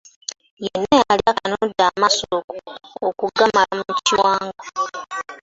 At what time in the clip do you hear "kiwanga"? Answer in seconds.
4.05-4.63